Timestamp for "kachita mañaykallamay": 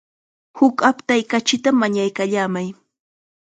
1.31-2.67